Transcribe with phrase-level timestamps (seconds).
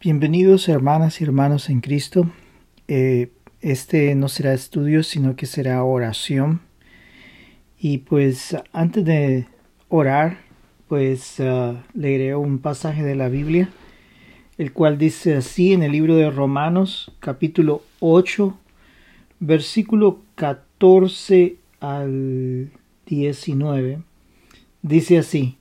[0.00, 2.30] Bienvenidos hermanas y hermanos en Cristo.
[2.86, 6.60] Eh, este no será estudio, sino que será oración.
[7.80, 9.48] Y pues antes de
[9.88, 10.38] orar,
[10.86, 13.70] pues uh, leeré un pasaje de la Biblia,
[14.56, 18.56] el cual dice así en el libro de Romanos, capítulo 8,
[19.40, 22.70] versículo 14 al
[23.04, 23.98] 19.
[24.82, 25.57] Dice así,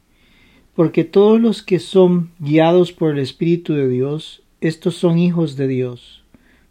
[0.77, 5.67] porque todos los que son guiados por el Espíritu de Dios, estos son hijos de
[5.67, 6.21] Dios,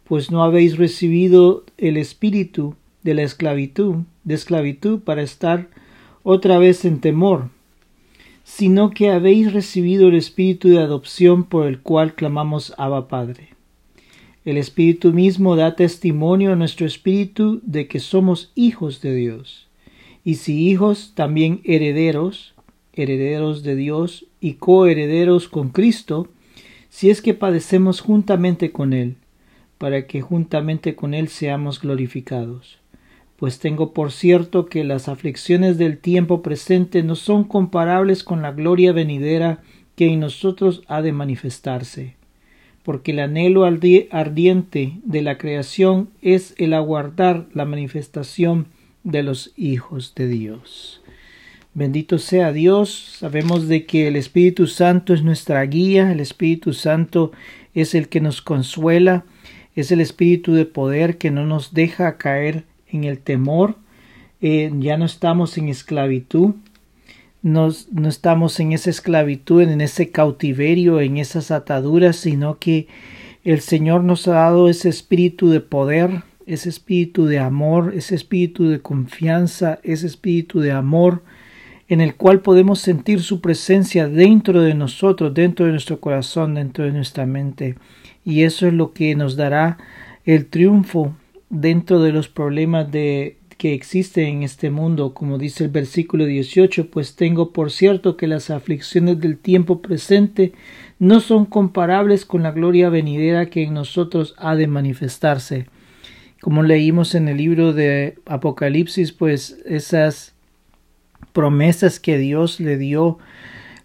[0.05, 5.67] pues no habéis recibido el espíritu de la esclavitud, de esclavitud para estar
[6.23, 7.49] otra vez en temor,
[8.45, 13.49] sino que habéis recibido el espíritu de adopción por el cual clamamos Abba Padre.
[14.45, 19.67] El Espíritu mismo da testimonio a nuestro espíritu de que somos hijos de Dios,
[20.23, 22.53] y si hijos, también herederos,
[22.97, 26.27] herederos de Dios y coherederos con Cristo,
[26.89, 29.15] si es que padecemos juntamente con Él,
[29.77, 32.79] para que juntamente con Él seamos glorificados.
[33.37, 38.51] Pues tengo por cierto que las aflicciones del tiempo presente no son comparables con la
[38.51, 39.61] gloria venidera
[39.95, 42.15] que en nosotros ha de manifestarse,
[42.83, 48.67] porque el anhelo ardiente de la creación es el aguardar la manifestación
[49.03, 51.01] de los hijos de Dios.
[51.77, 53.17] Bendito sea Dios.
[53.19, 57.31] Sabemos de que el Espíritu Santo es nuestra guía, el Espíritu Santo
[57.75, 59.25] es el que nos consuela,
[59.75, 63.75] es el Espíritu de poder que no nos deja caer en el temor.
[64.41, 66.55] Eh, ya no estamos en esclavitud,
[67.43, 67.69] no
[68.07, 72.87] estamos en esa esclavitud, en ese cautiverio, en esas ataduras, sino que
[73.43, 78.67] el Señor nos ha dado ese espíritu de poder, ese espíritu de amor, ese espíritu
[78.67, 81.21] de confianza, ese espíritu de amor,
[81.87, 86.85] en el cual podemos sentir su presencia dentro de nosotros, dentro de nuestro corazón, dentro
[86.85, 87.75] de nuestra mente.
[88.25, 89.77] Y eso es lo que nos dará
[90.25, 91.15] el triunfo
[91.49, 96.91] dentro de los problemas de, que existen en este mundo, como dice el versículo 18,
[96.91, 100.53] pues tengo por cierto que las aflicciones del tiempo presente
[100.99, 105.65] no son comparables con la gloria venidera que en nosotros ha de manifestarse.
[106.39, 110.35] Como leímos en el libro de Apocalipsis, pues esas
[111.33, 113.19] promesas que Dios le dio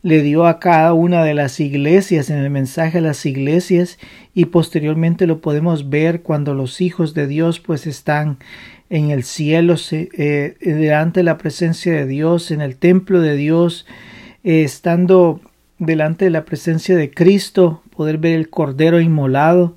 [0.03, 3.99] le dio a cada una de las iglesias en el mensaje a las iglesias
[4.35, 8.39] y posteriormente lo podemos ver cuando los hijos de Dios pues están
[8.91, 13.87] en el cielo eh, delante de la presencia de Dios en el templo de Dios
[14.43, 15.41] eh, estando
[15.79, 19.77] delante de la presencia de Cristo poder ver el cordero inmolado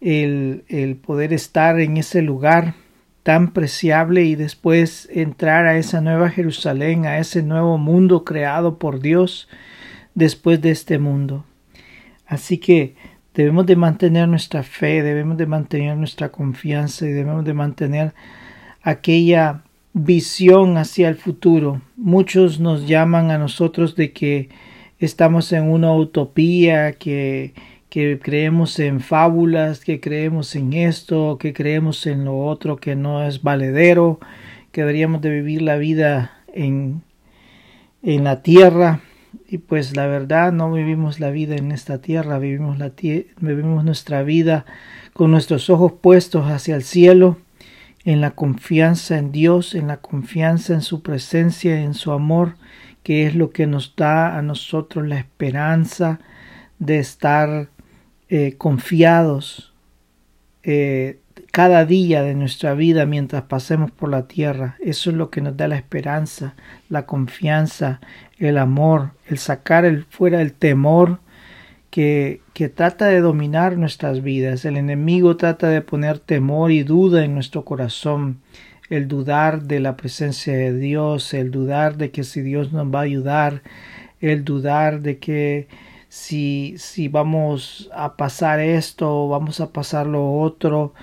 [0.00, 2.74] el, el poder estar en ese lugar
[3.28, 9.00] tan preciable y después entrar a esa nueva Jerusalén, a ese nuevo mundo creado por
[9.00, 9.50] Dios
[10.14, 11.44] después de este mundo.
[12.26, 12.94] Así que
[13.34, 18.14] debemos de mantener nuestra fe, debemos de mantener nuestra confianza y debemos de mantener
[18.80, 19.60] aquella
[19.92, 21.82] visión hacia el futuro.
[21.98, 24.48] Muchos nos llaman a nosotros de que
[25.00, 27.52] estamos en una utopía, que
[27.90, 33.24] que creemos en fábulas, que creemos en esto, que creemos en lo otro que no
[33.24, 34.20] es valedero,
[34.72, 37.02] que deberíamos de vivir la vida en,
[38.02, 39.00] en la tierra.
[39.48, 42.92] Y pues la verdad no vivimos la vida en esta tierra, vivimos, la
[43.40, 44.66] vivimos nuestra vida
[45.14, 47.38] con nuestros ojos puestos hacia el cielo,
[48.04, 52.56] en la confianza en Dios, en la confianza en su presencia, en su amor,
[53.02, 56.20] que es lo que nos da a nosotros la esperanza
[56.78, 57.68] de estar
[58.30, 59.72] eh, confiados
[60.62, 61.18] eh,
[61.52, 64.76] cada día de nuestra vida mientras pasemos por la tierra.
[64.80, 66.54] Eso es lo que nos da la esperanza,
[66.88, 68.00] la confianza,
[68.38, 71.20] el amor, el sacar el, fuera el temor
[71.90, 74.64] que, que trata de dominar nuestras vidas.
[74.64, 78.38] El enemigo trata de poner temor y duda en nuestro corazón
[78.90, 83.00] el dudar de la presencia de Dios, el dudar de que si Dios nos va
[83.00, 83.62] a ayudar,
[84.20, 85.68] el dudar de que
[86.08, 90.94] si, si vamos a pasar esto o vamos a pasar lo otro,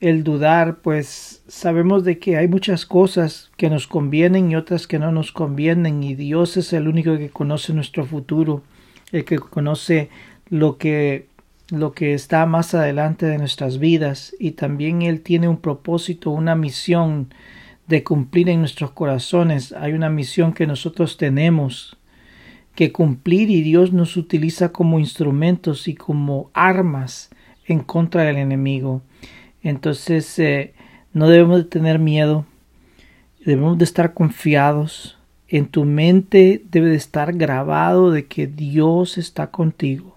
[0.00, 4.98] el dudar, pues sabemos de que hay muchas cosas que nos convienen y otras que
[4.98, 8.62] no nos convienen y Dios es el único que conoce nuestro futuro,
[9.12, 10.10] el que conoce
[10.48, 11.26] lo que
[11.70, 16.54] lo que está más adelante de nuestras vidas y también Él tiene un propósito, una
[16.54, 17.32] misión
[17.86, 19.72] de cumplir en nuestros corazones.
[19.72, 21.96] Hay una misión que nosotros tenemos
[22.74, 27.30] que cumplir y Dios nos utiliza como instrumentos y como armas
[27.66, 29.02] en contra del enemigo.
[29.62, 30.74] Entonces eh,
[31.12, 32.44] no debemos de tener miedo,
[33.44, 35.18] debemos de estar confiados.
[35.46, 40.14] En tu mente debe de estar grabado de que Dios está contigo.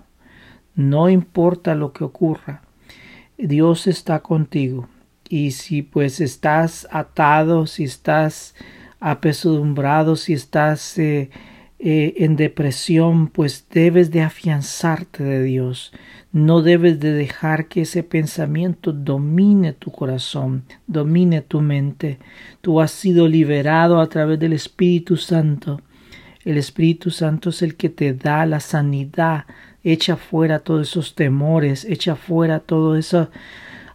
[0.73, 2.61] No importa lo que ocurra,
[3.37, 4.87] Dios está contigo.
[5.29, 8.55] Y si pues estás atado, si estás
[8.99, 11.29] apesadumbrado, si estás eh,
[11.79, 15.93] eh, en depresión, pues debes de afianzarte de Dios.
[16.31, 22.17] No debes de dejar que ese pensamiento domine tu corazón, domine tu mente.
[22.61, 25.81] Tú has sido liberado a través del Espíritu Santo.
[26.43, 29.45] El Espíritu Santo es el que te da la sanidad.
[29.83, 33.29] Echa fuera todos esos temores, echa fuera toda esa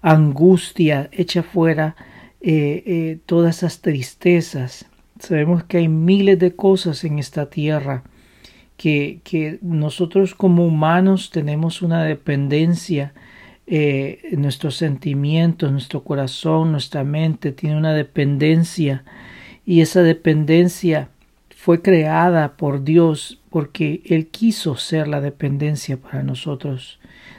[0.03, 1.97] angustia, echa fuera
[2.41, 4.87] eh, eh, todas esas tristezas.
[5.23, 8.03] Sabemos que hay miles de cosas en esta tierra
[8.77, 13.15] que, que nosotros como humanos tenemos una dependencia,
[13.69, 19.05] eh, nuestros sentimientos, nuestro corazón, nuestra mente tiene una dependencia
[19.65, 21.09] y esa dependencia
[21.55, 26.99] fue creada por Dios porque Él quiso ser la dependencia para nosotros.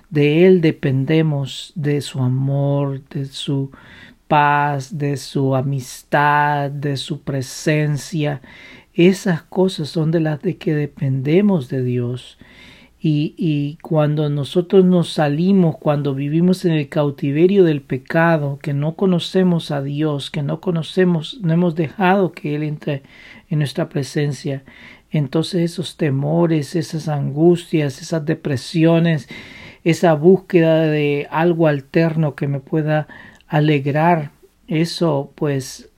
[0.09, 3.71] De Él dependemos de su amor, de su
[4.27, 8.41] paz, de su amistad, de su presencia.
[8.93, 12.37] Esas cosas son de las de que dependemos de Dios.
[12.99, 18.95] Y, y, cuando nosotros nos salimos, cuando vivimos en el cautiverio del pecado, que no
[18.95, 23.03] conocemos a Dios, que no conocemos, no hemos dejado que Él entre
[23.49, 24.63] en nuestra presencia,
[25.11, 29.27] entonces esos temores, esas angustias, esas depresiones,
[29.83, 33.07] esa búsqueda de algo alterno que me pueda
[33.53, 34.31] alegrar.
[34.67, 35.89] Eso pues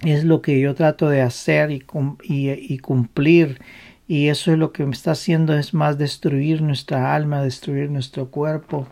[0.00, 1.82] es lo que yo trato de hacer y,
[2.22, 3.62] y, cumplir
[4.06, 8.30] y eso es lo que me está haciendo es más destruir nuestra alma, destruir nuestro
[8.30, 8.86] cuerpo.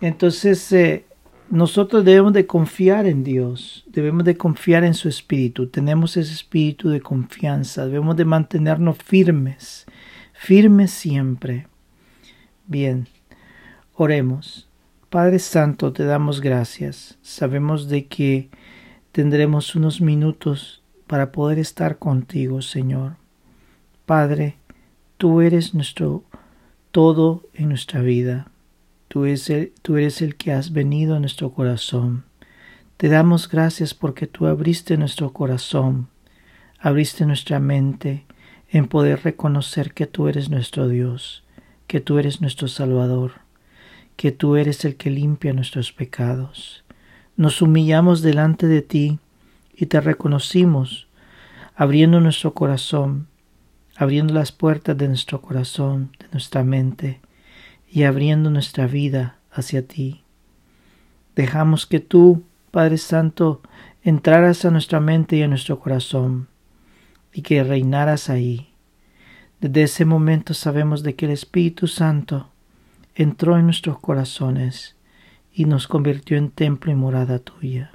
[0.00, 1.06] Entonces eh,
[1.50, 6.88] nosotros debemos de confiar en Dios, debemos de confiar en su espíritu, tenemos ese espíritu
[6.88, 9.86] de confianza, debemos de mantenernos firmes,
[10.34, 11.66] firmes siempre.
[12.68, 13.08] Bien,
[13.94, 14.67] oremos.
[15.10, 17.16] Padre Santo, te damos gracias.
[17.22, 18.50] Sabemos de que
[19.10, 23.16] tendremos unos minutos para poder estar contigo, Señor.
[24.04, 24.58] Padre,
[25.16, 26.24] tú eres nuestro
[26.90, 28.48] todo en nuestra vida.
[29.08, 32.24] Tú eres, el, tú eres el que has venido a nuestro corazón.
[32.98, 36.08] Te damos gracias porque tú abriste nuestro corazón,
[36.78, 38.26] abriste nuestra mente
[38.68, 41.44] en poder reconocer que tú eres nuestro Dios,
[41.86, 43.47] que tú eres nuestro Salvador
[44.18, 46.82] que tú eres el que limpia nuestros pecados.
[47.36, 49.20] Nos humillamos delante de ti
[49.76, 51.06] y te reconocimos,
[51.76, 53.28] abriendo nuestro corazón,
[53.96, 57.20] abriendo las puertas de nuestro corazón, de nuestra mente,
[57.88, 60.24] y abriendo nuestra vida hacia ti.
[61.36, 62.42] Dejamos que tú,
[62.72, 63.62] Padre Santo,
[64.02, 66.48] entraras a nuestra mente y a nuestro corazón,
[67.32, 68.74] y que reinaras ahí.
[69.60, 72.50] Desde ese momento sabemos de que el Espíritu Santo
[73.18, 74.94] entró en nuestros corazones
[75.52, 77.90] y nos convirtió en templo y morada tuya.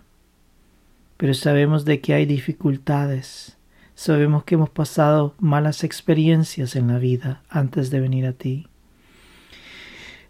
[1.15, 3.57] Pero sabemos de que hay dificultades,
[3.95, 8.67] sabemos que hemos pasado malas experiencias en la vida antes de venir a ti.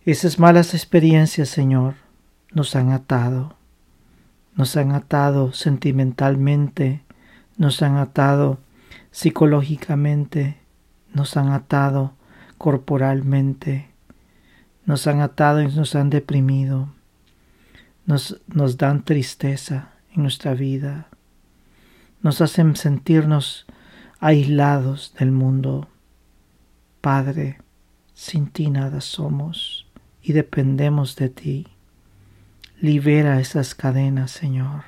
[0.05, 1.95] Esas malas experiencias, Señor,
[2.51, 3.55] nos han atado,
[4.53, 7.01] nos han atado sentimentalmente,
[7.57, 8.59] nos han atado
[9.09, 10.59] psicológicamente,
[11.15, 12.13] nos han atado
[12.59, 13.92] corporalmente,
[14.85, 16.89] nos han atado y nos han deprimido,
[18.05, 21.07] nos, nos dan tristeza en nuestra vida,
[22.21, 23.65] nos hacen sentirnos
[24.19, 25.89] aislados del mundo.
[27.01, 27.59] Padre,
[28.13, 29.87] sin ti nada somos
[30.21, 31.67] y dependemos de ti.
[32.79, 34.83] Libera esas cadenas, Señor.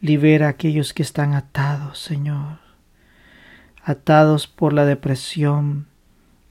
[0.00, 2.58] Libera a aquellos que están atados, Señor.
[3.82, 5.86] Atados por la depresión,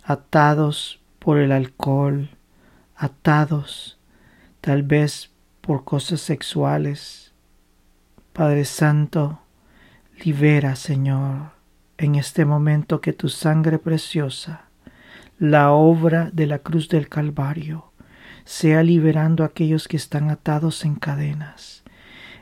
[0.03, 2.34] atados por el alcohol,
[2.95, 3.97] atados
[4.61, 7.33] tal vez por cosas sexuales.
[8.33, 9.39] Padre Santo,
[10.23, 11.51] libera, Señor,
[11.97, 14.65] en este momento que tu sangre preciosa,
[15.39, 17.91] la obra de la cruz del Calvario,
[18.43, 21.83] sea liberando a aquellos que están atados en cadenas.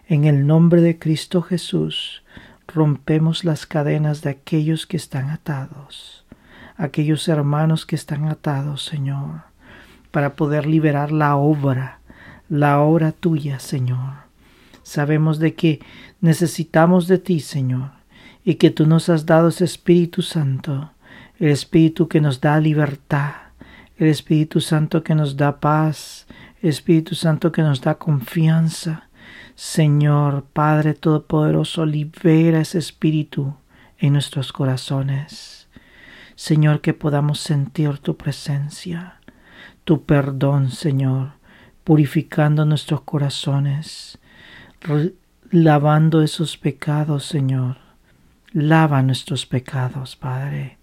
[0.08, 2.24] En el nombre de Cristo Jesús,
[2.68, 6.24] rompemos las cadenas de aquellos que están atados
[6.78, 9.44] aquellos hermanos que están atados, Señor,
[10.14, 11.98] para poder liberar la obra,
[12.48, 14.14] la obra tuya, Señor.
[14.84, 15.80] Sabemos de que
[16.22, 17.90] necesitamos de ti, Señor,
[18.46, 20.92] y que tú nos has dado ese Espíritu Santo,
[21.40, 23.32] el Espíritu que nos da libertad,
[23.98, 26.28] el Espíritu Santo que nos da paz,
[26.62, 29.10] el Espíritu Santo que nos da confianza.
[29.56, 33.56] Señor, Padre Todopoderoso, libera ese Espíritu
[33.98, 35.68] en nuestros corazones.
[36.36, 39.23] Señor, que podamos sentir tu presencia.
[39.84, 41.34] Tu perdón, Señor,
[41.84, 44.18] purificando nuestros corazones,
[45.52, 47.78] lavando esos pecados, Señor.
[48.54, 50.78] Lava nuestros pecados, Padre.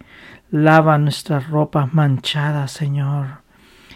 [0.51, 3.43] Lava nuestras ropas manchadas, Señor.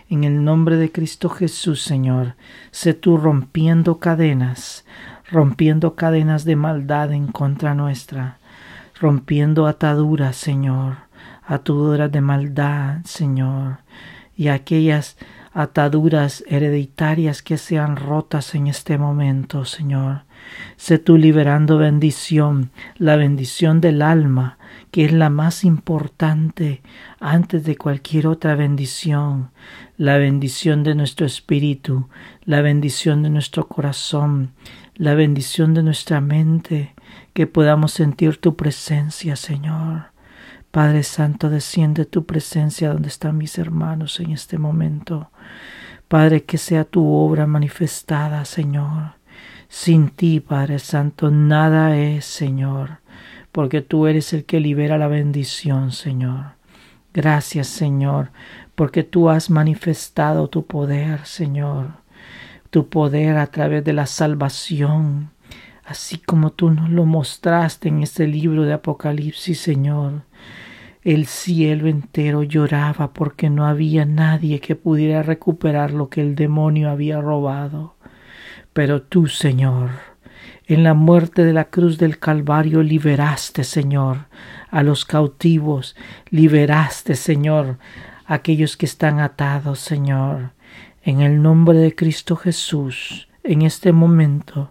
[0.09, 2.37] En el nombre de Cristo Jesús, Señor,
[2.71, 4.85] sé tú rompiendo cadenas,
[5.31, 8.39] rompiendo cadenas de maldad en contra nuestra,
[9.01, 10.99] rompiendo ataduras, Señor,
[11.47, 13.79] ataduras de maldad, Señor,
[14.37, 15.17] y aquellas
[15.53, 20.23] ataduras hereditarias que sean rotas en este momento, Señor.
[20.77, 24.59] Sé tú liberando bendición, la bendición del alma,
[24.91, 26.83] que es la más importante
[27.21, 29.51] antes de cualquier otra bendición,
[29.97, 32.09] la bendición de nuestro espíritu,
[32.45, 34.51] la bendición de nuestro corazón,
[34.97, 36.95] la bendición de nuestra mente,
[37.33, 40.14] que podamos sentir tu presencia, Señor.
[40.75, 45.31] Padre Santo, desciende tu presencia donde están mis hermanos en este momento.
[46.09, 49.13] Padre, que sea tu obra manifestada, Señor.
[49.69, 52.99] Sin ti, Padre Santo, nada es, Señor,
[53.53, 56.57] porque tú eres el que libera la bendición, Señor.
[57.13, 58.33] Gracias, Señor,
[58.75, 61.91] porque tú has manifestado tu poder, Señor,
[62.71, 65.31] tu poder a través de la salvación,
[65.85, 70.25] así como tú nos lo mostraste en este libro de Apocalipsis, Señor.
[71.05, 76.89] El cielo entero lloraba porque no había nadie que pudiera recuperar lo que el demonio
[76.89, 77.95] había robado.
[78.73, 79.91] Pero tú, Señor,
[80.67, 84.29] en la muerte de la cruz del Calvario liberaste, Señor,
[84.71, 85.95] a los cautivos,
[86.31, 87.79] liberaste, Señor,
[88.25, 90.53] a aquellos que están atados, Señor.
[91.03, 94.71] En el nombre de Cristo Jesús, en este momento,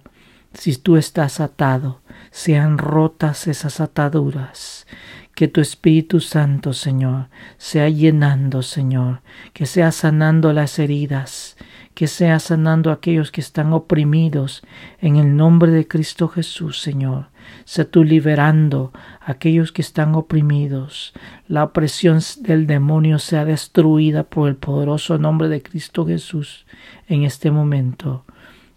[0.53, 4.87] si tú estás atado, sean rotas esas ataduras.
[5.35, 9.21] Que tu Espíritu Santo, Señor, sea llenando, Señor,
[9.53, 11.57] que sea sanando las heridas,
[11.93, 14.63] que sea sanando a aquellos que están oprimidos
[14.99, 17.27] en el nombre de Cristo Jesús, Señor.
[17.65, 21.13] Sé tú liberando a aquellos que están oprimidos.
[21.47, 26.65] La opresión del demonio sea destruida por el poderoso nombre de Cristo Jesús
[27.07, 28.25] en este momento.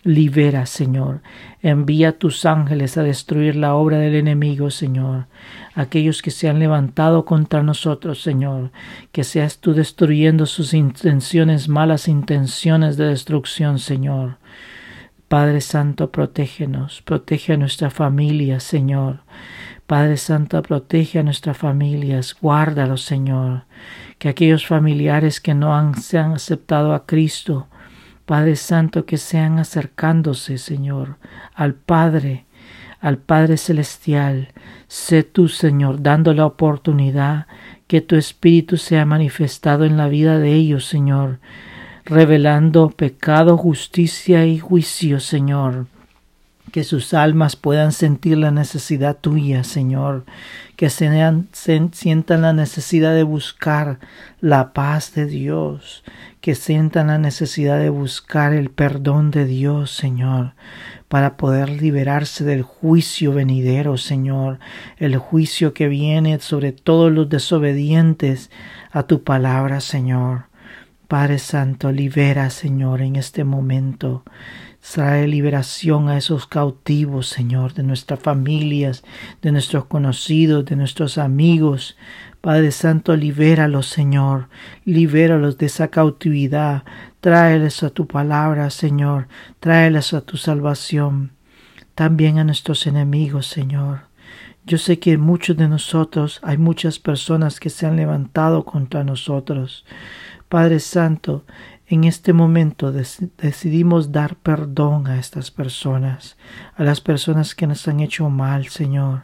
[0.06, 1.20] Libera, Señor.
[1.62, 5.26] Envía tus ángeles a destruir la obra del enemigo, Señor.
[5.74, 8.70] Aquellos que se han levantado contra nosotros, Señor.
[9.10, 14.38] Que seas tú destruyendo sus intenciones, malas intenciones de destrucción, Señor.
[15.26, 19.24] Padre Santo, protégenos, protege a nuestra familia, Señor.
[19.88, 23.64] Padre Santo, protege a nuestras familias, guárdalos, Señor.
[24.18, 27.66] Que aquellos familiares que no han, se han aceptado a Cristo,
[28.26, 31.16] Padre Santo, que sean acercándose, Señor,
[31.54, 32.44] al Padre,
[33.00, 34.48] al Padre Celestial.
[34.88, 37.46] Sé tú, Señor, dando la oportunidad
[37.86, 41.38] que tu Espíritu sea manifestado en la vida de ellos, Señor,
[42.04, 45.86] revelando pecado, justicia y juicio, Señor.
[46.72, 50.24] Que sus almas puedan sentir la necesidad tuya, Señor,
[50.74, 54.00] que sean, sientan la necesidad de buscar
[54.40, 56.02] la paz de Dios,
[56.46, 60.54] que sientan la necesidad de buscar el perdón de Dios, Señor,
[61.08, 64.60] para poder liberarse del juicio venidero, Señor,
[64.98, 68.52] el juicio que viene sobre todos los desobedientes
[68.92, 70.44] a tu palabra, Señor.
[71.08, 74.22] Padre Santo, libera, Señor, en este momento.
[74.94, 79.02] Trae liberación a esos cautivos, Señor, de nuestras familias,
[79.42, 81.96] de nuestros conocidos, de nuestros amigos.
[82.46, 84.48] Padre Santo, libéralos, Señor.
[84.84, 86.84] Libéralos de esa cautividad.
[87.18, 89.26] Tráeles a tu palabra, Señor.
[89.58, 91.32] Tráeles a tu salvación.
[91.96, 94.02] También a nuestros enemigos, Señor.
[94.64, 99.84] Yo sé que muchos de nosotros hay muchas personas que se han levantado contra nosotros.
[100.48, 101.44] Padre Santo,
[101.88, 106.36] en este momento decidimos dar perdón a estas personas,
[106.74, 109.22] a las personas que nos han hecho mal, Señor.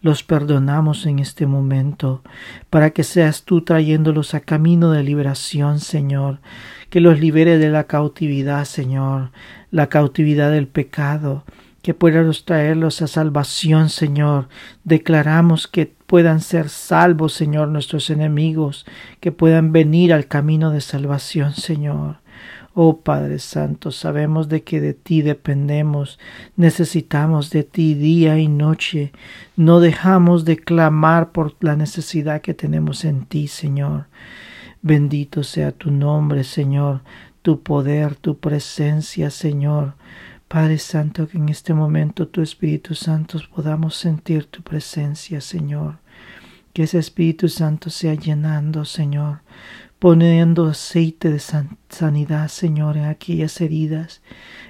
[0.00, 2.22] Los perdonamos en este momento,
[2.70, 6.40] para que seas tú trayéndolos a camino de liberación, Señor,
[6.88, 9.32] que los libere de la cautividad, Señor,
[9.72, 11.44] la cautividad del pecado,
[11.84, 14.48] que puedas traerlos a salvación, Señor.
[14.84, 18.86] Declaramos que puedan ser salvos, Señor, nuestros enemigos,
[19.20, 22.20] que puedan venir al camino de salvación, Señor.
[22.72, 26.18] Oh Padre Santo, sabemos de que de ti dependemos,
[26.56, 29.12] necesitamos de ti día y noche,
[29.54, 34.06] no dejamos de clamar por la necesidad que tenemos en ti, Señor.
[34.80, 37.02] Bendito sea tu nombre, Señor,
[37.42, 39.92] tu poder, tu presencia, Señor.
[40.54, 45.98] Padre Santo, que en este momento tu Espíritu Santo podamos sentir tu presencia, Señor.
[46.72, 49.40] Que ese Espíritu Santo sea llenando, Señor,
[50.04, 51.40] poniendo aceite de
[51.88, 54.20] sanidad, Señor, en aquellas heridas,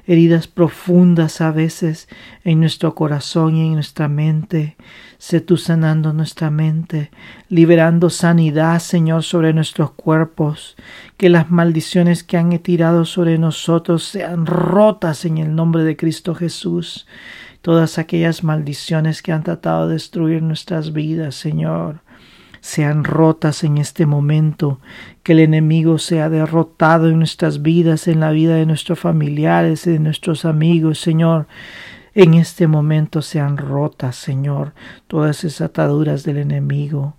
[0.06, 2.08] heridas profundas a veces
[2.44, 4.76] en nuestro corazón y en nuestra mente.
[5.18, 7.10] Sé tú sanando nuestra mente,
[7.48, 10.76] liberando sanidad, Señor, sobre nuestros cuerpos,
[11.16, 16.36] que las maldiciones que han tirado sobre nosotros sean rotas en el nombre de Cristo
[16.36, 17.08] Jesús.
[17.60, 22.03] Todas aquellas maldiciones que han tratado de destruir nuestras vidas, Señor
[22.64, 24.80] sean rotas en este momento,
[25.22, 29.98] que el enemigo sea derrotado en nuestras vidas, en la vida de nuestros familiares, de
[29.98, 31.46] nuestros amigos, Señor.
[32.14, 34.72] En este momento sean rotas, Señor,
[35.08, 37.16] todas esas ataduras del enemigo.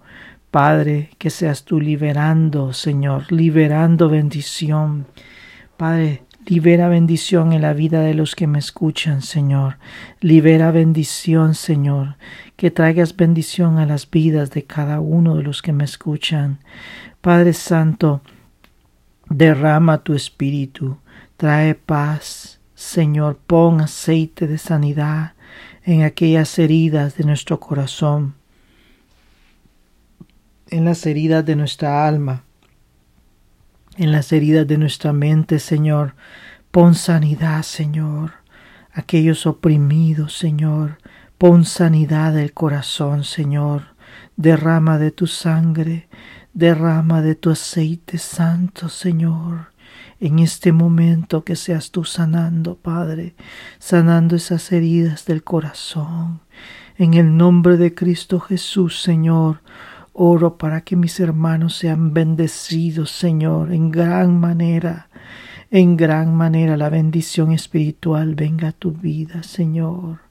[0.49, 5.05] Padre, que seas tú liberando, Señor, liberando bendición.
[5.77, 9.79] Padre, Libera bendición en la vida de los que me escuchan, Señor.
[10.21, 12.17] Libera bendición, Señor.
[12.55, 16.59] Que traigas bendición a las vidas de cada uno de los que me escuchan.
[17.21, 18.21] Padre Santo,
[19.29, 20.97] derrama tu espíritu.
[21.37, 22.59] Trae paz.
[22.73, 25.33] Señor, pon aceite de sanidad
[25.83, 28.35] en aquellas heridas de nuestro corazón,
[30.69, 32.43] en las heridas de nuestra alma
[33.97, 36.15] en las heridas de nuestra mente, Señor.
[36.71, 38.33] Pon sanidad, Señor.
[38.91, 40.97] Aquellos oprimidos, Señor.
[41.37, 43.95] Pon sanidad del corazón, Señor.
[44.37, 46.07] Derrama de tu sangre,
[46.53, 49.73] derrama de tu aceite santo, Señor.
[50.21, 53.35] En este momento que seas tú sanando, Padre,
[53.79, 56.39] sanando esas heridas del corazón.
[56.97, 59.59] En el nombre de Cristo Jesús, Señor,
[60.17, 65.09] Oro para que mis hermanos sean bendecidos, Señor, en gran manera.
[65.69, 70.24] En gran manera la bendición espiritual venga a tu vida, Señor.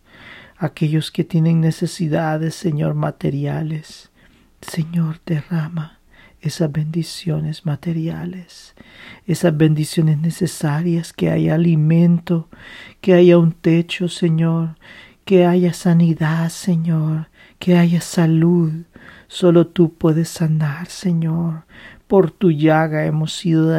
[0.56, 4.10] Aquellos que tienen necesidades, Señor, materiales.
[4.60, 6.00] Señor, derrama
[6.40, 8.74] esas bendiciones materiales,
[9.26, 12.48] esas bendiciones necesarias, que haya alimento,
[13.00, 14.76] que haya un techo, Señor,
[15.24, 18.84] que haya sanidad, Señor, que haya salud,
[19.34, 21.64] Solo tú puedes sanar, Señor.
[22.06, 23.74] Por tu llaga hemos sido,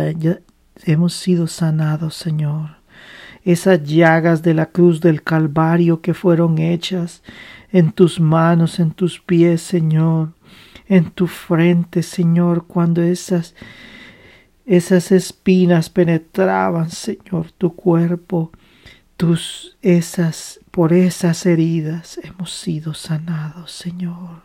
[0.84, 2.75] hemos sido sanados, Señor.
[3.46, 7.24] Esas llagas de la cruz del Calvario que fueron hechas
[7.72, 10.34] en tus manos, en tus pies, Señor,
[10.88, 13.56] en tu frente, Señor, cuando esas
[14.66, 18.52] esas espinas penetraban, Señor, tu cuerpo,
[19.16, 24.44] tus esas por esas heridas hemos sido sanados, Señor.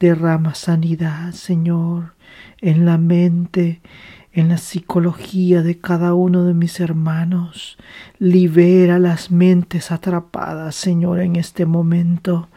[0.00, 2.14] Derrama sanidad, Señor,
[2.60, 3.80] en la mente,
[4.32, 7.76] en la psicología de cada uno de mis hermanos.
[8.18, 12.48] Libera las mentes atrapadas, Señor, en este momento.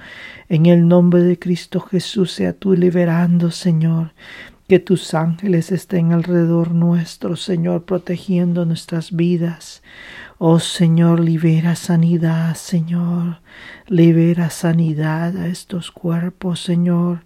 [0.48, 4.14] En el nombre de Cristo Jesús sea tú liberando, Señor.
[4.68, 9.84] Que tus ángeles estén alrededor nuestro, Señor, protegiendo nuestras vidas.
[10.38, 13.42] Oh Señor, libera sanidad, Señor.
[13.88, 17.24] Libera sanidad a estos cuerpos, Señor,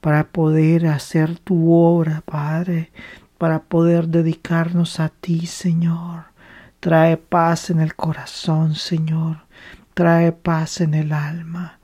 [0.00, 2.90] para poder hacer tu obra, Padre,
[3.40, 6.24] para poder dedicarnos a ti, Señor.
[6.78, 9.46] Trae paz en el corazón, Señor.
[9.94, 11.80] Trae paz en el alma.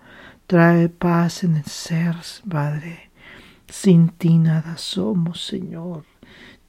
[0.46, 2.14] Trae paz en el ser,
[2.46, 3.10] Padre.
[3.68, 6.04] Sin ti nada somos, Señor.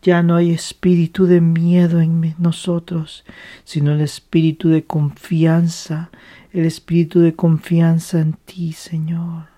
[0.02, 3.26] Ya no hay espíritu de miedo en nosotros,
[3.66, 6.12] sino el espíritu de confianza,
[6.54, 9.57] el espíritu de confianza en ti, Señor.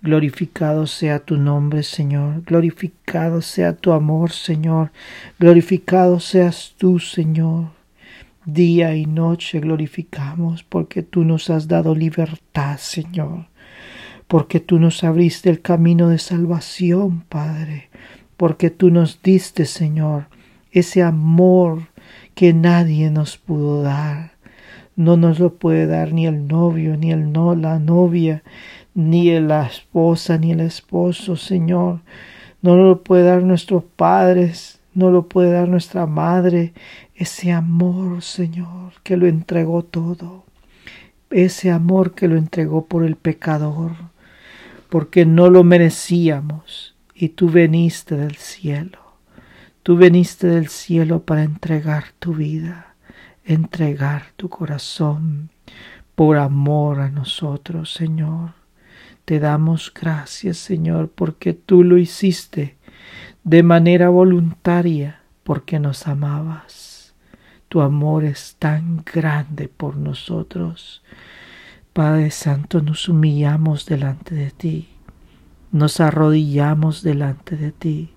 [0.00, 2.42] Glorificado sea tu nombre, Señor.
[2.44, 4.92] Glorificado sea tu amor, Señor.
[5.38, 7.70] Glorificado seas tú, Señor.
[8.44, 13.46] Día y noche glorificamos porque tú nos has dado libertad, Señor.
[14.26, 17.88] Porque tú nos abriste el camino de salvación, Padre
[18.38, 20.28] porque tú nos diste, Señor,
[20.70, 21.88] ese amor
[22.34, 24.30] que nadie nos pudo dar.
[24.94, 28.44] No nos lo puede dar ni el novio, ni el no, la novia,
[28.98, 32.00] ni la esposa, ni el esposo, Señor.
[32.62, 36.72] No lo puede dar nuestros padres, no lo puede dar nuestra madre.
[37.14, 40.44] Ese amor, Señor, que lo entregó todo.
[41.30, 43.92] Ese amor que lo entregó por el pecador,
[44.88, 48.98] porque no lo merecíamos y tú veniste del cielo.
[49.84, 52.96] Tú veniste del cielo para entregar tu vida,
[53.44, 55.50] entregar tu corazón
[56.16, 58.57] por amor a nosotros, Señor.
[59.28, 62.78] Te damos gracias, Señor, porque tú lo hiciste
[63.44, 67.14] de manera voluntaria, porque nos amabas.
[67.68, 71.02] Tu amor es tan grande por nosotros.
[71.92, 74.88] Padre Santo, nos humillamos delante de ti
[75.72, 78.10] nos arrodillamos delante de ti.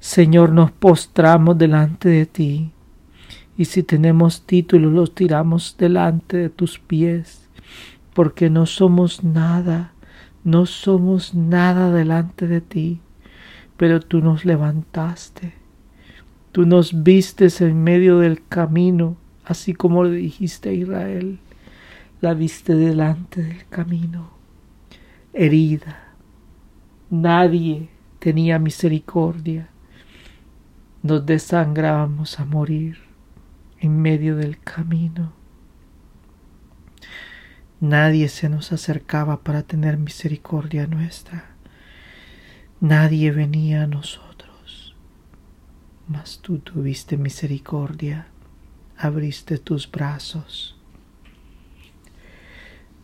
[0.00, 2.72] Señor, nos postramos delante de ti.
[3.56, 7.48] Y si tenemos títulos, los tiramos delante de tus pies,
[8.12, 9.91] porque no somos nada,
[10.44, 13.00] no somos nada delante de ti,
[13.76, 15.54] pero tú nos levantaste,
[16.52, 21.38] tú nos vistes en medio del camino, así como le dijiste a Israel,
[22.20, 24.30] la viste delante del camino,
[25.32, 26.08] herida.
[27.10, 29.68] Nadie tenía misericordia.
[31.02, 32.98] Nos desangrábamos a morir
[33.80, 35.32] en medio del camino.
[37.82, 41.46] Nadie se nos acercaba para tener misericordia nuestra.
[42.78, 44.94] Nadie venía a nosotros.
[46.06, 48.28] Mas tú tuviste misericordia,
[48.96, 50.78] abriste tus brazos.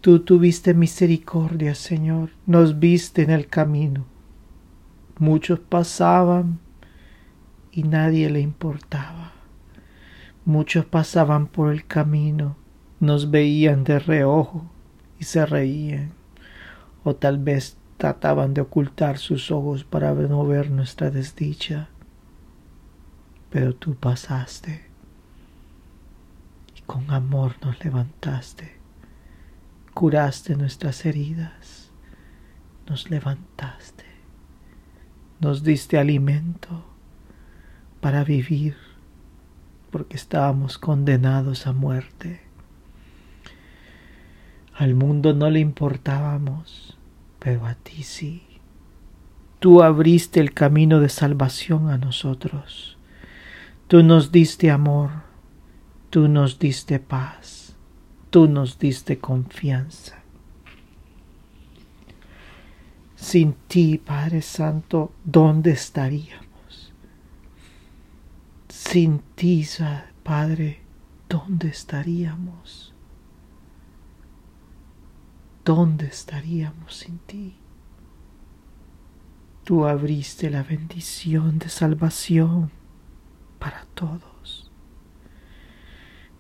[0.01, 4.07] Tú tuviste misericordia, Señor, nos viste en el camino.
[5.19, 6.61] Muchos pasaban
[7.73, 9.33] y nadie le importaba.
[10.45, 12.57] Muchos pasaban por el camino,
[13.01, 14.65] nos veían de reojo
[15.19, 16.13] y se reían,
[17.05, 21.89] o tal vez trataban de ocultar sus ojos para no ver nuestra desdicha.
[23.51, 24.85] Pero tú pasaste
[26.77, 28.77] y con amor nos levantaste,
[29.95, 31.91] curaste nuestras heridas,
[32.89, 34.05] nos levantaste,
[35.41, 36.85] nos diste alimento
[38.01, 38.77] para vivir
[39.91, 42.48] porque estábamos condenados a muerte.
[44.79, 46.97] Al mundo no le importábamos,
[47.41, 48.45] pero a ti sí.
[49.59, 52.97] Tú abriste el camino de salvación a nosotros.
[53.89, 55.11] Tú nos diste amor,
[56.11, 57.75] tú nos diste paz,
[58.31, 60.23] tú nos diste confianza.
[63.17, 66.93] Sin ti, Padre Santo, ¿dónde estaríamos?
[68.69, 69.67] Sin ti,
[70.23, 70.83] Padre,
[71.29, 72.95] ¿dónde estaríamos?
[75.69, 77.55] ¿Dónde estaríamos sin ti?
[79.65, 82.71] Tú abriste la bendición de salvación
[83.59, 84.73] para todos.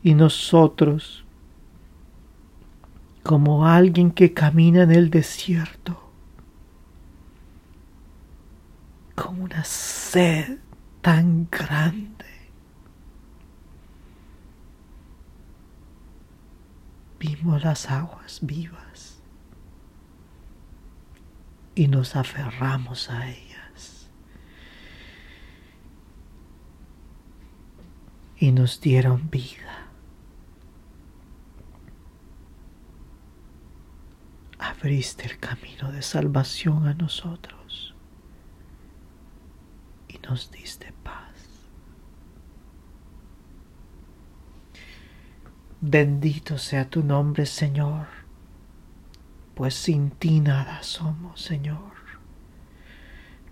[0.02, 1.26] Y nosotros,
[3.22, 6.10] como alguien que camina en el desierto,
[9.14, 10.56] con una sed
[11.02, 12.24] tan grande,
[17.20, 18.87] vimos las aguas vivas
[21.78, 24.10] y nos aferramos a ellas
[28.36, 29.86] y nos dieron vida.
[34.58, 37.94] Abriste el camino de salvación a nosotros
[40.08, 41.70] y nos diste paz.
[45.80, 48.17] Bendito sea tu nombre, Señor,
[49.58, 51.90] pues sin ti nada somos, Señor.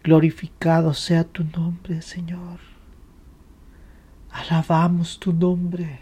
[0.05, 2.61] Glorificado sea tu nombre, Señor.
[4.31, 5.99] Alabamos tu nombre.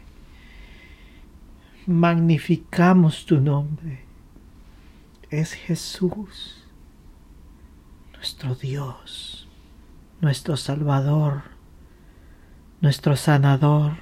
[1.87, 4.05] Magnificamos tu nombre.
[5.31, 6.67] Es Jesús,
[8.12, 9.49] nuestro Dios,
[10.21, 11.45] nuestro Salvador,
[12.83, 13.97] nuestro sanador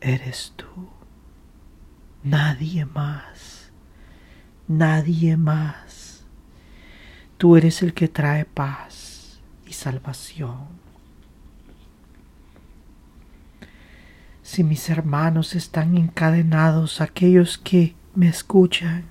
[0.00, 0.97] eres tú.
[2.22, 3.70] Nadie más.
[4.66, 6.24] Nadie más.
[7.36, 10.66] Tú eres el que trae paz y salvación.
[14.42, 19.04] Si mis hermanos están encadenados, aquellos que me escuchan,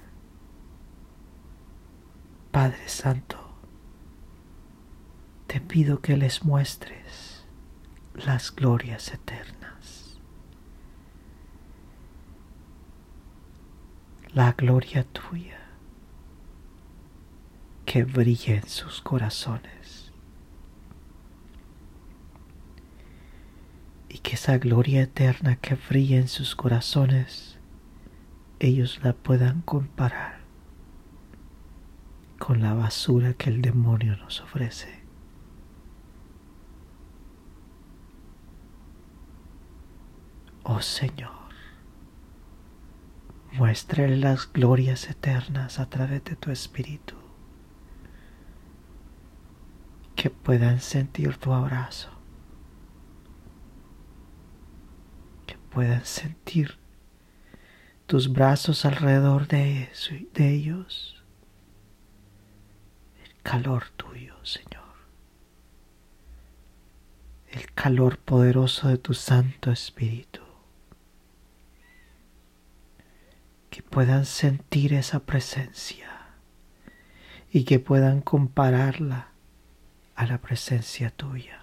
[2.51, 3.37] Padre Santo,
[5.45, 7.45] te pido que les muestres
[8.15, 9.56] las glorias eternas.
[14.33, 15.59] La gloria tuya
[17.85, 20.11] que brille en sus corazones
[24.09, 27.57] y que esa gloria eterna que brille en sus corazones
[28.59, 30.39] ellos la puedan comparar
[32.39, 35.03] con la basura que el demonio nos ofrece.
[40.63, 41.36] Oh Señor,
[43.57, 47.15] Muéstrale las glorias eternas a través de tu espíritu.
[50.15, 52.09] Que puedan sentir tu abrazo.
[55.45, 56.77] Que puedan sentir
[58.05, 59.89] tus brazos alrededor de,
[60.33, 61.23] de ellos.
[63.23, 64.87] El calor tuyo, Señor.
[67.49, 70.46] el calor poderoso de tu Santo Espíritu.
[73.77, 76.09] Que puedan sentir esa presencia
[77.51, 79.27] y que puedan compararla
[80.15, 81.61] a la presencia tuya.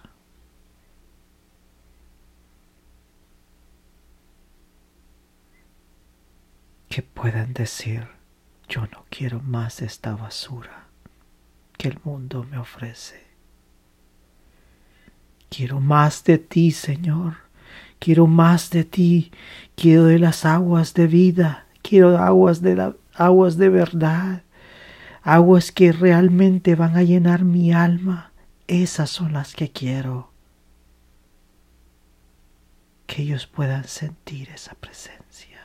[6.89, 8.07] Que puedan decir,
[8.69, 10.87] yo no quiero más esta basura
[11.77, 13.25] que el mundo me ofrece.
[15.51, 17.39] Quiero más de ti, Señor.
[17.99, 19.33] Quiero más de ti.
[19.75, 21.64] Quiero de las aguas de vida.
[21.85, 24.43] Quiero aguas de la, aguas de verdad.
[25.23, 28.33] Aguas que realmente van a llenar mi alma
[28.67, 30.31] esas son las que quiero.
[33.07, 35.61] Que ellos puedan sentir esa presencia.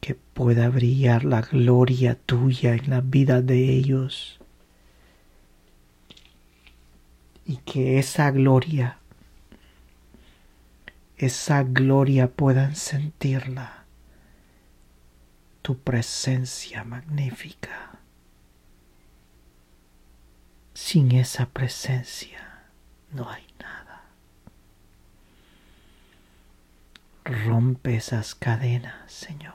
[0.00, 4.40] Que pueda brillar la gloria tuya en la vida de ellos.
[7.44, 8.98] Y que esa gloria,
[11.16, 13.84] esa gloria puedan sentirla.
[15.62, 17.98] Tu presencia magnífica.
[20.74, 22.66] Sin esa presencia
[23.12, 24.02] no hay nada.
[27.24, 29.54] Rompe esas cadenas, Señor.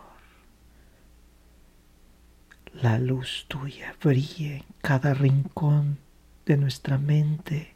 [2.73, 5.99] La luz tuya brille en cada rincón
[6.45, 7.70] de nuestra mente,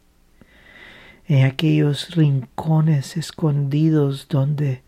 [1.27, 4.83] en aquellos rincones escondidos donde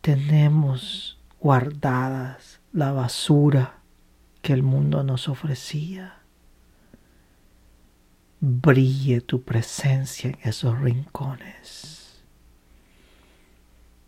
[0.00, 3.78] tenemos guardadas la basura
[4.42, 6.20] que el mundo nos ofrecía
[8.40, 12.22] brille tu presencia en esos rincones.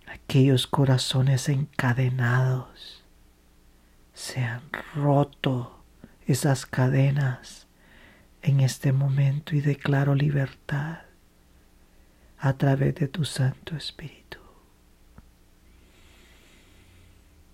[0.07, 3.03] Aquellos corazones encadenados
[4.15, 4.63] sean
[4.95, 5.83] roto
[6.27, 7.67] esas cadenas
[8.41, 11.01] en este momento y declaro libertad
[12.45, 14.39] a través de tu Santo Espíritu.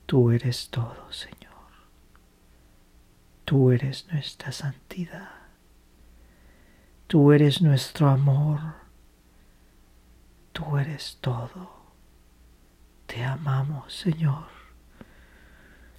[0.07, 1.37] Tú eres todo, Señor.
[3.45, 5.29] Tú eres nuestra santidad.
[7.07, 8.61] Tú eres nuestro amor.
[10.55, 11.71] Tú eres todo.
[13.07, 14.47] Te amamos, Señor.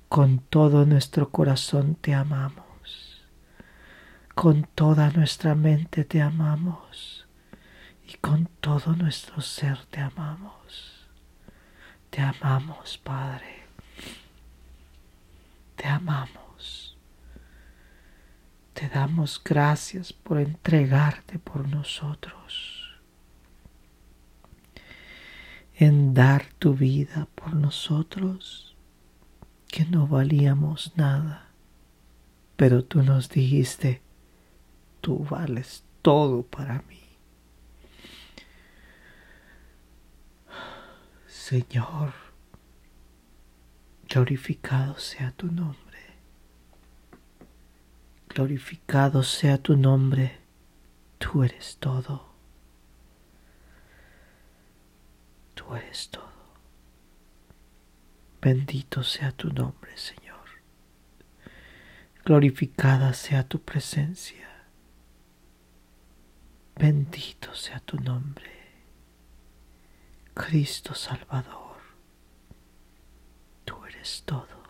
[0.07, 3.23] Con todo nuestro corazón te amamos.
[4.33, 7.28] Con toda nuestra mente te amamos.
[8.11, 11.05] Y con todo nuestro ser te amamos.
[12.09, 13.65] Te amamos, Padre.
[15.75, 16.97] Te amamos.
[18.73, 22.97] Te damos gracias por entregarte por nosotros,
[25.75, 28.75] en dar tu vida por nosotros,
[29.67, 31.49] que no valíamos nada,
[32.55, 34.01] pero tú nos dijiste,
[35.01, 36.98] tú vales todo para mí.
[41.49, 42.13] Señor,
[44.07, 45.89] glorificado sea tu nombre
[48.39, 50.37] glorificado sea tu nombre,
[51.17, 52.29] tú eres todo.
[55.55, 56.29] Tú eres todo.
[58.41, 60.47] Bendito sea tu nombre, Señor.
[62.23, 64.47] Glorificada sea tu presencia.
[66.77, 68.58] Bendito sea tu nombre,
[70.39, 71.75] Cristo Salvador.
[73.65, 74.63] Tú eres todo.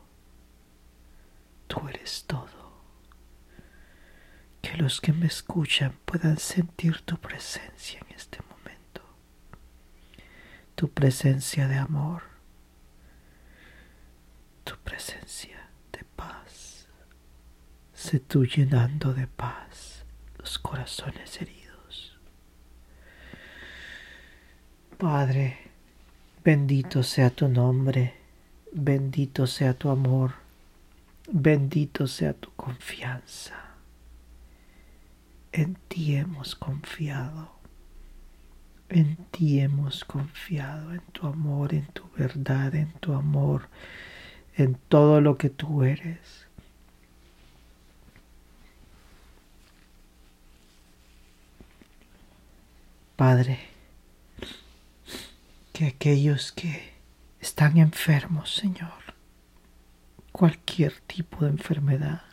[1.67, 2.81] Tú eres todo
[4.63, 9.01] que los que me escuchan puedan sentir tu presencia en este momento,
[10.73, 12.23] tu presencia de amor,
[14.63, 16.87] tu presencia de paz.
[17.93, 20.03] Sé tú llenando de paz
[20.39, 21.58] los corazones heridos.
[24.99, 25.57] Padre,
[26.43, 28.13] bendito sea tu nombre,
[28.73, 30.33] bendito sea tu amor,
[31.31, 33.69] bendito sea tu confianza
[35.51, 37.51] en ti hemos confiado.
[38.89, 43.67] En ti hemos confiado, en tu amor, en tu verdad, en tu amor,
[44.55, 46.47] en todo lo que tú eres.
[53.15, 53.59] Padre,
[55.79, 56.91] que aquellos que
[57.39, 59.15] están enfermos, Señor,
[60.33, 62.23] cualquier tipo de enfermedad,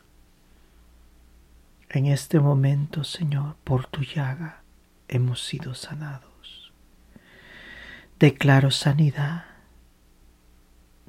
[1.90, 4.62] en este momento, Señor, por tu llaga
[5.06, 6.72] hemos sido sanados.
[8.18, 9.44] Declaro sanidad.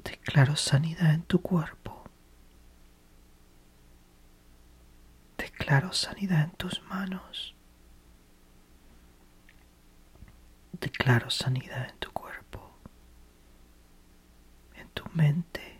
[0.04, 2.04] Declaro sanidad en tu cuerpo.
[5.36, 7.56] Declaro sanidad en tus manos.
[10.80, 12.27] Declaro sanidad en tu cuerpo,
[14.98, 15.78] tu mente.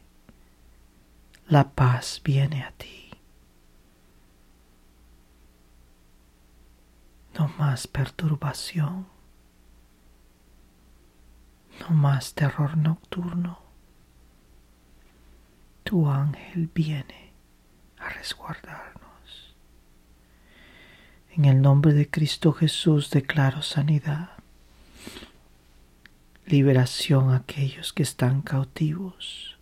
[1.49, 3.11] La paz viene a ti.
[7.37, 9.09] No más perturbación.
[11.81, 13.59] No más terror nocturno.
[15.83, 17.33] Tu ángel viene
[17.99, 19.57] a resguardarnos.
[21.31, 24.38] En el nombre de Cristo Jesús declaro sanidad
[26.49, 29.59] liberación a aquellos que están cautivos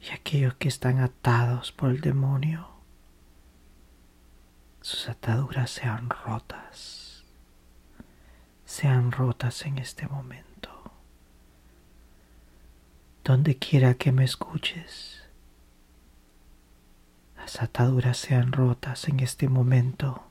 [0.00, 2.68] y aquellos que están atados por el demonio.
[4.80, 7.24] Sus ataduras sean rotas,
[8.64, 10.70] sean rotas en este momento.
[13.22, 15.22] Donde quiera que me escuches,
[17.36, 20.29] las ataduras sean rotas en este momento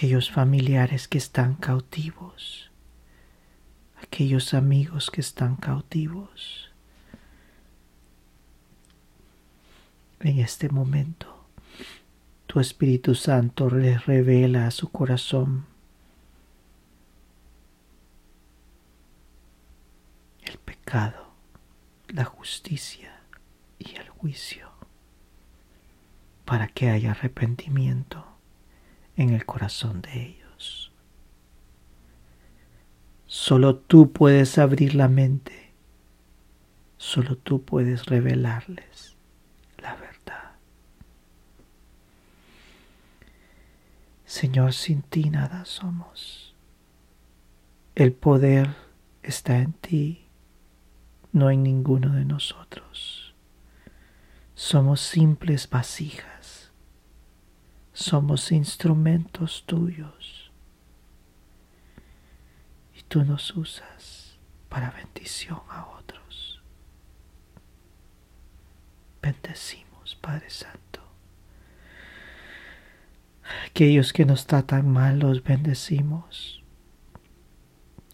[0.00, 2.70] aquellos familiares que están cautivos,
[4.02, 6.70] aquellos amigos que están cautivos.
[10.20, 11.44] En este momento,
[12.46, 15.66] tu Espíritu Santo les revela a su corazón
[20.44, 21.34] el pecado,
[22.08, 23.20] la justicia
[23.78, 24.70] y el juicio
[26.46, 28.29] para que haya arrepentimiento
[29.16, 30.92] en el corazón de ellos.
[33.26, 35.72] Solo tú puedes abrir la mente,
[36.96, 39.16] solo tú puedes revelarles
[39.78, 40.52] la verdad.
[44.24, 46.54] Señor, sin ti nada somos.
[47.94, 48.74] El poder
[49.22, 50.26] está en ti,
[51.32, 53.34] no en ninguno de nosotros.
[54.54, 56.39] Somos simples vasijas
[58.00, 60.50] somos instrumentos tuyos
[62.96, 64.38] y tú nos usas
[64.70, 66.62] para bendición a otros.
[69.20, 71.02] Bendecimos, Padre Santo.
[73.66, 76.62] Aquellos que nos tratan mal los bendecimos.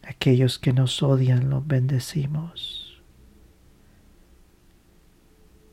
[0.02, 3.00] Aquellos que nos odian los bendecimos.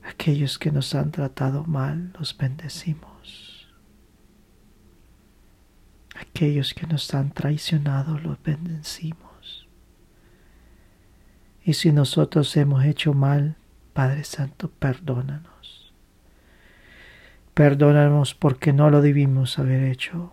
[0.03, 3.12] Aquellos que nos han tratado mal los bendecimos
[6.23, 9.67] aquellos que nos han traicionado los bendecimos.
[11.63, 13.55] Y si nosotros hemos hecho mal,
[13.93, 15.93] Padre Santo, perdónanos.
[17.53, 20.31] Perdónanos porque no lo debimos haber hecho.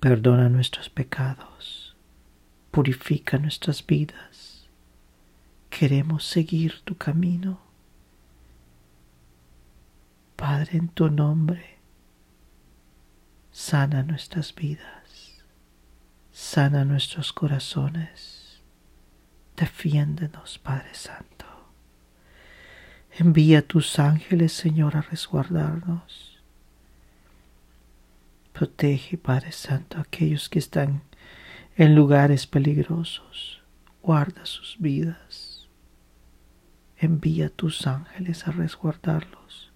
[0.00, 1.96] Perdona nuestros pecados.
[2.70, 4.68] Purifica nuestras vidas.
[5.70, 7.60] Queremos seguir tu camino.
[10.36, 11.77] Padre, en tu nombre
[13.58, 15.42] sana nuestras vidas,
[16.30, 18.62] sana nuestros corazones,
[19.56, 21.44] defiéndenos, Padre Santo.
[23.18, 26.40] Envía tus ángeles, Señor, a resguardarnos.
[28.52, 31.02] Protege, Padre Santo, a aquellos que están
[31.76, 33.60] en lugares peligrosos.
[34.00, 35.68] Guarda sus vidas.
[36.96, 39.72] Envía tus ángeles a resguardarlos.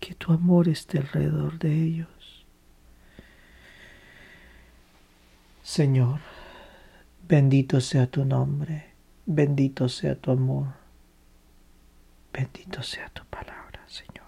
[0.00, 2.21] Que tu amor esté alrededor de ellos.
[5.62, 6.18] Señor,
[7.28, 8.94] bendito sea tu nombre,
[9.26, 10.74] bendito sea tu amor,
[12.32, 14.26] bendito sea tu palabra, Señor.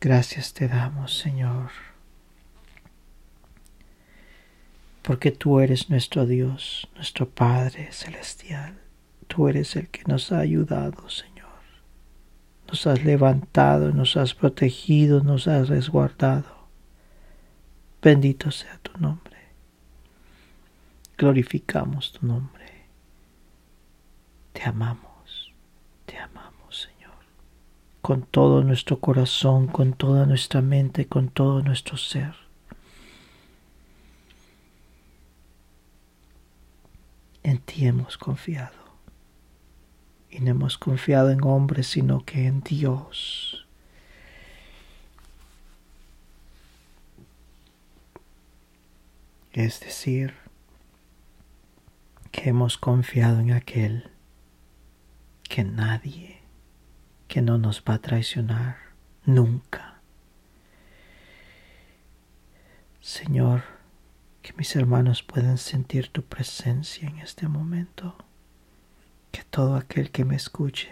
[0.00, 1.72] Gracias te damos, Señor,
[5.02, 8.80] porque tú eres nuestro Dios, nuestro Padre Celestial.
[9.26, 11.29] Tú eres el que nos ha ayudado, Señor
[12.70, 16.68] nos has levantado, nos has protegido, nos has resguardado.
[18.00, 19.36] Bendito sea tu nombre.
[21.18, 22.86] Glorificamos tu nombre.
[24.52, 25.52] Te amamos,
[26.06, 27.18] te amamos, Señor.
[28.02, 32.34] Con todo nuestro corazón, con toda nuestra mente, con todo nuestro ser.
[37.42, 38.79] En ti hemos confiado
[40.30, 43.66] y no hemos confiado en hombres, sino que en Dios.
[49.52, 50.34] Es decir,
[52.30, 54.10] que hemos confiado en aquel
[55.42, 56.40] que nadie,
[57.26, 58.76] que no nos va a traicionar
[59.24, 60.00] nunca.
[63.00, 63.64] Señor,
[64.42, 68.16] que mis hermanos puedan sentir tu presencia en este momento
[69.50, 70.90] todo aquel que me escuche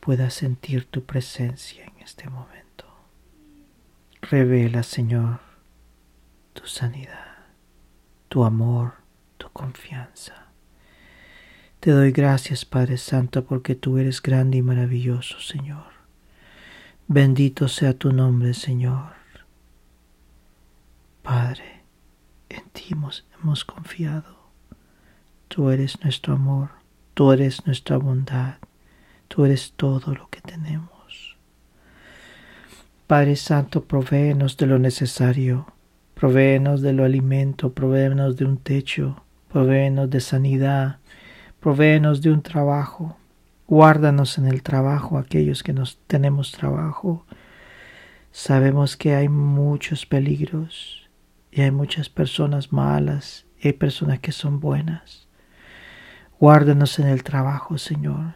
[0.00, 2.86] pueda sentir tu presencia en este momento.
[4.22, 5.40] Revela, Señor,
[6.52, 7.36] tu sanidad,
[8.28, 8.94] tu amor,
[9.38, 10.46] tu confianza.
[11.80, 15.92] Te doy gracias, Padre Santo, porque tú eres grande y maravilloso, Señor.
[17.08, 19.14] Bendito sea tu nombre, Señor.
[21.22, 21.82] Padre,
[22.48, 24.38] en ti hemos, hemos confiado.
[25.48, 26.70] Tú eres nuestro amor,
[27.20, 28.54] tú eres nuestra bondad,
[29.28, 31.36] tú eres todo lo que tenemos.
[33.06, 35.66] Padre Santo, provéenos de lo necesario,
[36.14, 40.96] provéenos de lo alimento, provéenos de un techo, provéenos de sanidad,
[41.60, 43.18] provéenos de un trabajo.
[43.66, 47.26] Guárdanos en el trabajo, aquellos que nos tenemos trabajo.
[48.32, 51.06] Sabemos que hay muchos peligros
[51.52, 55.28] y hay muchas personas malas y hay personas que son buenas.
[56.40, 58.32] Guárdanos en el trabajo, Señor,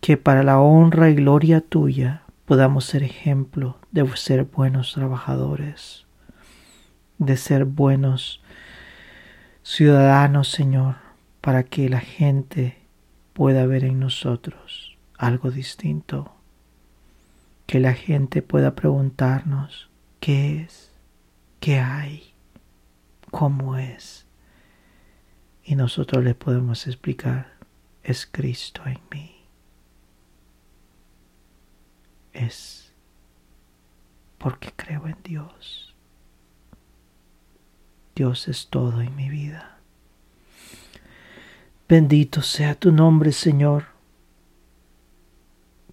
[0.00, 6.06] que para la honra y gloria tuya podamos ser ejemplo de ser buenos trabajadores,
[7.18, 8.42] de ser buenos
[9.62, 10.94] ciudadanos, Señor,
[11.42, 12.78] para que la gente
[13.34, 16.32] pueda ver en nosotros algo distinto,
[17.66, 20.90] que la gente pueda preguntarnos qué es,
[21.60, 22.32] qué hay,
[23.30, 24.25] cómo es
[25.66, 27.56] y nosotros le podemos explicar,
[28.04, 29.34] es Cristo en mí.
[32.32, 32.92] Es
[34.38, 35.92] porque creo en Dios.
[38.14, 39.80] Dios es todo en mi vida.
[41.88, 43.86] Bendito sea tu nombre, Señor.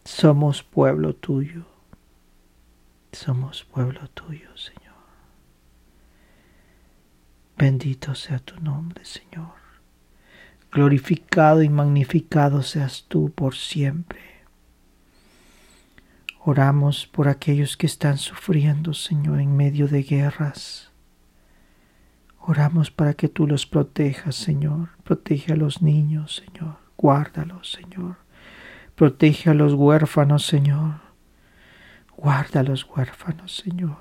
[0.06, 1.66] Somos pueblo tuyo.
[3.12, 4.94] Somos pueblo tuyo, Señor.
[7.58, 9.63] Bendito sea tu nombre, Señor
[10.74, 14.20] glorificado y magnificado seas tú por siempre.
[16.44, 20.92] Oramos por aquellos que están sufriendo, Señor, en medio de guerras.
[22.40, 24.90] Oramos para que tú los protejas, Señor.
[25.04, 26.78] Protege a los niños, Señor.
[26.98, 28.18] Guárdalos, Señor.
[28.96, 30.96] Protege a los huérfanos, Señor.
[32.18, 34.00] Guarda los huérfanos, Señor.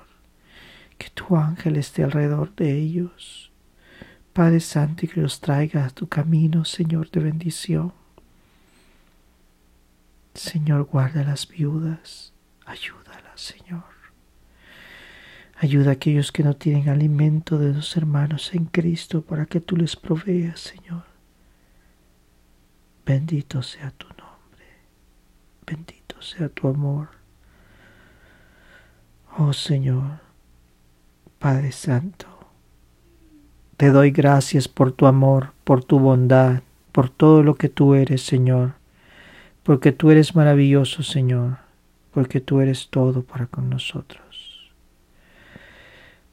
[0.97, 3.52] Que tu ángel esté alrededor de ellos.
[4.33, 7.93] Padre Santo, y que los traiga a tu camino, Señor, de bendición.
[10.33, 12.33] Señor, guarda a las viudas,
[12.65, 13.83] ayúdalas, Señor.
[15.59, 19.77] Ayuda a aquellos que no tienen alimento de los hermanos en Cristo para que tú
[19.77, 21.03] les proveas, Señor.
[23.05, 24.65] Bendito sea tu nombre,
[25.65, 27.09] bendito sea tu amor.
[29.37, 30.19] Oh Señor,
[31.37, 32.32] Padre Santo,
[33.77, 36.61] te doy gracias por tu amor, por tu bondad,
[36.91, 38.73] por todo lo que tú eres, Señor,
[39.63, 41.57] porque tú eres maravilloso, Señor,
[42.11, 44.71] porque tú eres todo para con nosotros.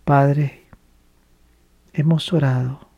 [0.04, 0.64] Padre,
[1.92, 2.88] hemos orado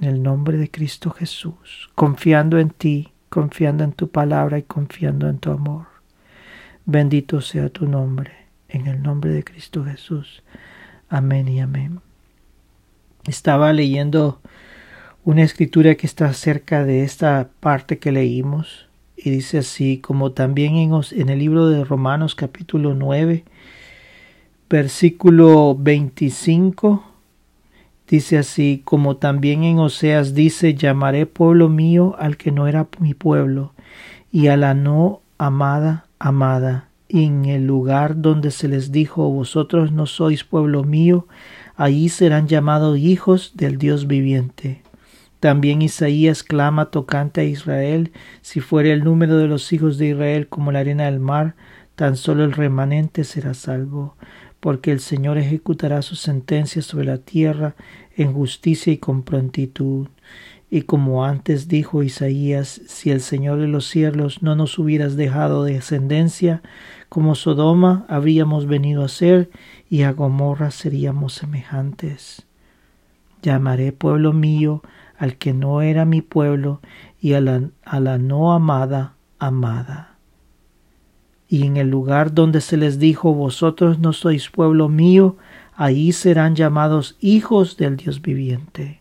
[0.00, 5.28] en el nombre de Cristo Jesús, confiando en ti, confiando en tu palabra y confiando
[5.28, 5.86] en tu amor.
[6.86, 8.32] Bendito sea tu nombre,
[8.68, 10.42] en el nombre de Cristo Jesús.
[11.10, 12.00] Amén y amén.
[13.28, 14.40] Estaba leyendo
[15.24, 20.76] una escritura que está cerca de esta parte que leímos y dice así, como también
[20.76, 23.44] en, el libro de Romanos capítulo 9,
[24.70, 27.04] versículo 25,
[28.08, 33.12] dice así, como también en Oseas dice, llamaré pueblo mío al que no era mi
[33.12, 33.74] pueblo,
[34.32, 39.92] y a la no amada, amada, y en el lugar donde se les dijo, vosotros
[39.92, 41.26] no sois pueblo mío,
[41.78, 44.82] Allí serán llamados hijos del Dios viviente.
[45.38, 48.10] También Isaías clama tocante a Israel,
[48.40, 51.54] si fuere el número de los hijos de Israel como la arena del mar,
[51.94, 54.16] tan solo el remanente será salvo,
[54.58, 57.76] porque el Señor ejecutará su sentencia sobre la tierra
[58.16, 60.08] en justicia y con prontitud.
[60.70, 65.62] Y como antes dijo Isaías, si el Señor de los cielos no nos hubieras dejado
[65.62, 66.60] descendencia,
[67.08, 69.48] como Sodoma habríamos venido a ser,
[69.90, 72.46] y a Gomorra seríamos semejantes.
[73.42, 74.82] Llamaré pueblo mío
[75.18, 76.80] al que no era mi pueblo,
[77.20, 80.14] y a la, no amada, amada.
[81.48, 85.36] Y en el lugar donde se les dijo, vosotros no sois pueblo mío,
[85.74, 89.00] ahí serán llamados hijos del Dios viviente.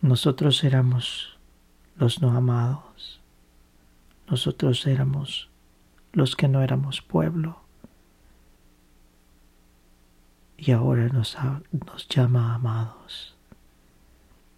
[0.00, 1.36] Nosotros éramos
[1.96, 3.20] los no amados.
[4.30, 5.50] Nosotros éramos
[6.12, 7.67] los que no éramos pueblo.
[10.60, 11.36] Y ahora nos,
[11.86, 13.36] nos llama amados.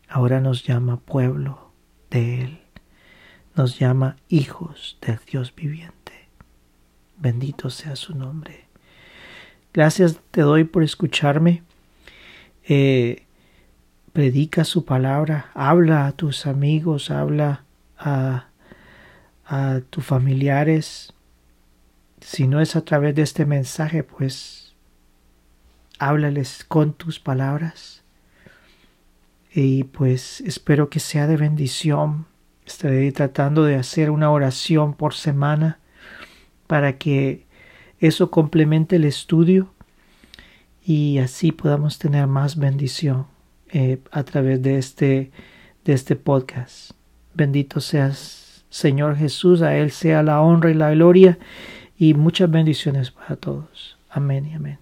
[0.09, 1.70] ahora nos llama pueblo
[2.11, 2.61] de Él,
[3.55, 6.28] nos llama hijos del Dios viviente.
[7.18, 8.64] Bendito sea su nombre.
[9.74, 11.62] Gracias te doy por escucharme.
[12.64, 13.26] Eh,
[14.14, 17.64] predica su palabra, habla a tus amigos, habla
[17.98, 18.46] a,
[19.46, 21.12] a tus familiares.
[22.20, 24.59] Si no es a través de este mensaje, pues
[26.01, 28.03] háblales con tus palabras.
[29.55, 32.26] Y pues espero que sea de bendición.
[32.66, 35.78] Estaré tratando de hacer una oración por semana
[36.66, 37.46] para que
[38.01, 39.72] eso complemente el estudio
[40.84, 43.26] y así podamos tener más bendición
[43.70, 45.30] eh, a través de este,
[45.84, 46.92] de este podcast.
[47.34, 51.38] Bendito seas, Señor Jesús, a Él sea la honra y la gloria
[51.98, 53.98] y muchas bendiciones para todos.
[54.09, 54.80] Amén y amén.